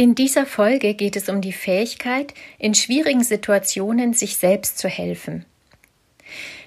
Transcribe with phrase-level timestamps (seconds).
[0.00, 5.44] In dieser Folge geht es um die Fähigkeit, in schwierigen Situationen sich selbst zu helfen.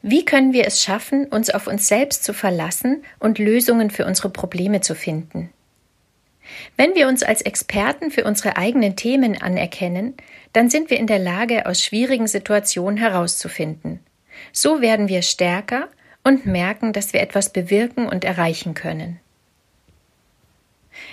[0.00, 4.30] Wie können wir es schaffen, uns auf uns selbst zu verlassen und Lösungen für unsere
[4.30, 5.50] Probleme zu finden?
[6.76, 10.14] Wenn wir uns als Experten für unsere eigenen Themen anerkennen,
[10.52, 13.98] dann sind wir in der Lage, aus schwierigen Situationen herauszufinden.
[14.52, 15.88] So werden wir stärker
[16.22, 19.18] und merken, dass wir etwas bewirken und erreichen können.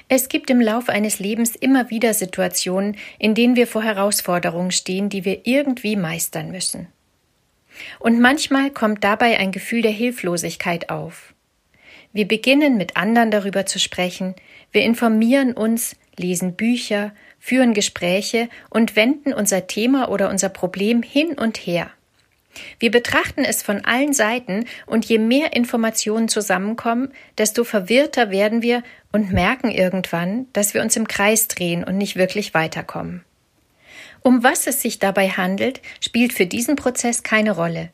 [0.08, 5.10] Es gibt im Lauf eines Lebens immer wieder Situationen, in denen wir vor Herausforderungen stehen,
[5.10, 6.88] die wir irgendwie meistern müssen.
[8.00, 11.34] Und manchmal kommt dabei ein Gefühl der Hilflosigkeit auf.
[12.12, 14.36] Wir beginnen mit anderen darüber zu sprechen,
[14.72, 21.34] wir informieren uns, lesen Bücher, führen Gespräche und wenden unser Thema oder unser Problem hin
[21.34, 21.90] und her.
[22.80, 28.84] Wir betrachten es von allen Seiten und je mehr Informationen zusammenkommen, desto verwirrter werden wir
[29.12, 33.24] und merken irgendwann, dass wir uns im Kreis drehen und nicht wirklich weiterkommen.
[34.22, 37.90] Um was es sich dabei handelt, spielt für diesen Prozess keine Rolle.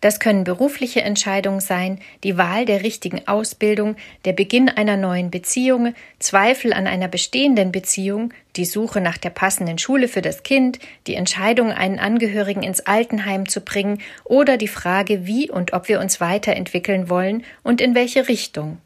[0.00, 5.94] Das können berufliche Entscheidungen sein, die Wahl der richtigen Ausbildung, der Beginn einer neuen Beziehung,
[6.18, 11.14] Zweifel an einer bestehenden Beziehung, die Suche nach der passenden Schule für das Kind, die
[11.14, 16.20] Entscheidung, einen Angehörigen ins Altenheim zu bringen oder die Frage, wie und ob wir uns
[16.20, 18.78] weiterentwickeln wollen und in welche Richtung.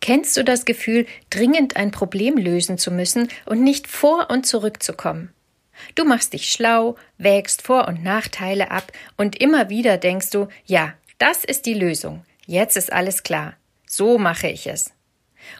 [0.00, 5.32] Kennst du das Gefühl, dringend ein Problem lösen zu müssen und nicht vor und zurückzukommen?
[5.94, 10.94] Du machst dich schlau, wägst Vor- und Nachteile ab und immer wieder denkst du, ja,
[11.18, 12.24] das ist die Lösung.
[12.46, 13.54] Jetzt ist alles klar.
[13.86, 14.92] So mache ich es.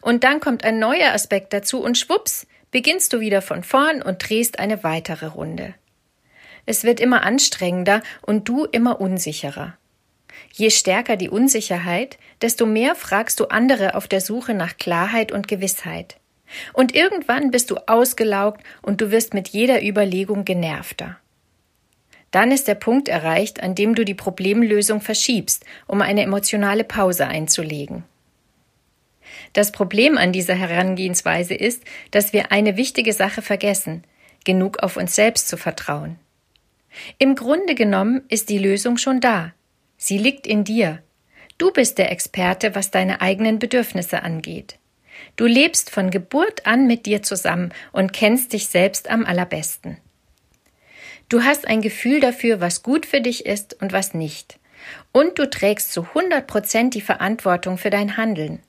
[0.03, 4.29] Und dann kommt ein neuer Aspekt dazu und schwupps, beginnst du wieder von vorn und
[4.29, 5.75] drehst eine weitere Runde.
[6.67, 9.79] Es wird immer anstrengender und du immer unsicherer.
[10.53, 15.49] Je stärker die Unsicherheit, desto mehr fragst du andere auf der Suche nach Klarheit und
[15.49, 16.18] Gewissheit.
[16.73, 21.19] Und irgendwann bist du ausgelaugt und du wirst mit jeder Überlegung genervter.
[22.31, 27.27] Dann ist der Punkt erreicht, an dem du die Problemlösung verschiebst, um eine emotionale Pause
[27.27, 28.05] einzulegen.
[29.53, 34.05] Das Problem an dieser Herangehensweise ist, dass wir eine wichtige Sache vergessen,
[34.45, 36.19] genug auf uns selbst zu vertrauen.
[37.19, 39.53] Im Grunde genommen ist die Lösung schon da.
[39.97, 41.03] Sie liegt in dir.
[41.57, 44.79] Du bist der Experte, was deine eigenen Bedürfnisse angeht.
[45.37, 49.99] Du lebst von Geburt an mit dir zusammen und kennst dich selbst am allerbesten.
[51.29, 54.59] Du hast ein Gefühl dafür, was gut für dich ist und was nicht.
[55.13, 58.61] Und du trägst zu 100 Prozent die Verantwortung für dein Handeln.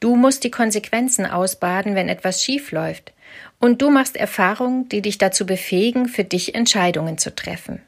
[0.00, 3.12] Du musst die Konsequenzen ausbaden, wenn etwas schief läuft.
[3.58, 7.82] Und du machst Erfahrungen, die dich dazu befähigen, für dich Entscheidungen zu treffen.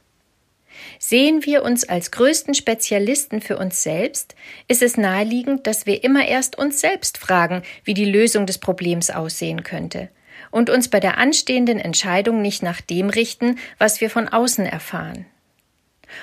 [0.98, 4.34] Sehen wir uns als größten Spezialisten für uns selbst,
[4.68, 9.10] ist es naheliegend, dass wir immer erst uns selbst fragen, wie die Lösung des Problems
[9.10, 10.08] aussehen könnte,
[10.50, 15.26] und uns bei der anstehenden Entscheidung nicht nach dem richten, was wir von außen erfahren.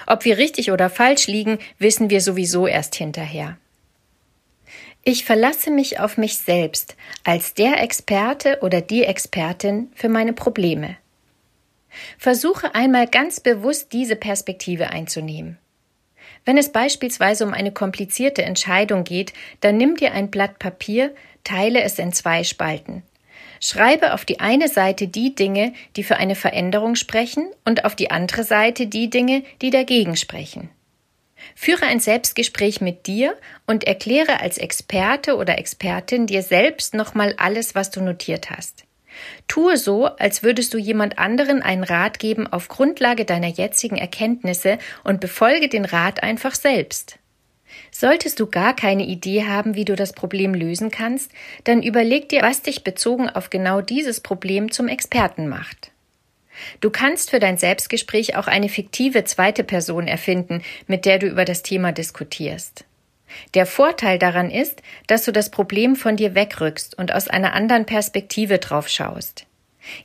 [0.05, 3.57] Ob wir richtig oder falsch liegen, wissen wir sowieso erst hinterher.
[5.03, 10.97] Ich verlasse mich auf mich selbst als der Experte oder die Expertin für meine Probleme.
[12.17, 15.57] Versuche einmal ganz bewusst diese Perspektive einzunehmen.
[16.45, 21.13] Wenn es beispielsweise um eine komplizierte Entscheidung geht, dann nimm dir ein Blatt Papier,
[21.43, 23.03] teile es in zwei Spalten.
[23.61, 28.09] Schreibe auf die eine Seite die Dinge, die für eine Veränderung sprechen, und auf die
[28.09, 30.69] andere Seite die Dinge, die dagegen sprechen.
[31.55, 37.75] Führe ein Selbstgespräch mit dir und erkläre als Experte oder Expertin dir selbst nochmal alles,
[37.75, 38.85] was du notiert hast.
[39.47, 44.77] Tue so, als würdest du jemand anderen einen Rat geben auf Grundlage deiner jetzigen Erkenntnisse
[45.03, 47.19] und befolge den Rat einfach selbst.
[47.91, 51.31] Solltest du gar keine Idee haben, wie du das Problem lösen kannst,
[51.63, 55.91] dann überleg dir, was dich bezogen auf genau dieses Problem zum Experten macht.
[56.81, 61.45] Du kannst für dein Selbstgespräch auch eine fiktive zweite Person erfinden, mit der du über
[61.45, 62.85] das Thema diskutierst.
[63.53, 67.85] Der Vorteil daran ist, dass du das Problem von dir wegrückst und aus einer anderen
[67.85, 69.45] Perspektive drauf schaust.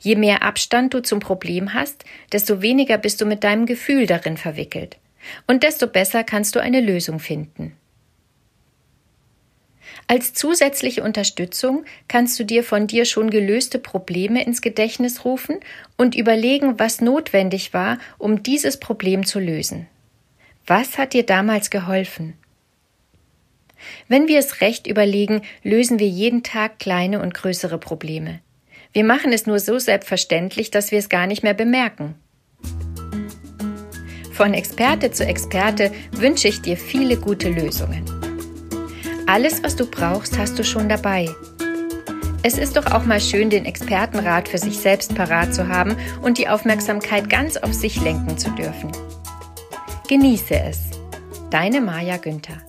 [0.00, 4.36] Je mehr Abstand du zum Problem hast, desto weniger bist du mit deinem Gefühl darin
[4.36, 4.98] verwickelt.
[5.46, 7.76] Und desto besser kannst du eine Lösung finden.
[10.06, 15.60] Als zusätzliche Unterstützung kannst du dir von dir schon gelöste Probleme ins Gedächtnis rufen
[15.96, 19.86] und überlegen, was notwendig war, um dieses Problem zu lösen.
[20.66, 22.34] Was hat dir damals geholfen?
[24.08, 28.40] Wenn wir es recht überlegen, lösen wir jeden Tag kleine und größere Probleme.
[28.92, 32.14] Wir machen es nur so selbstverständlich, dass wir es gar nicht mehr bemerken.
[34.32, 38.04] Von Experte zu Experte wünsche ich dir viele gute Lösungen.
[39.26, 41.28] Alles, was du brauchst, hast du schon dabei.
[42.42, 46.36] Es ist doch auch mal schön, den Expertenrat für sich selbst parat zu haben und
[46.36, 48.92] die Aufmerksamkeit ganz auf sich lenken zu dürfen.
[50.08, 50.90] Genieße es.
[51.50, 52.60] Deine Maja Günther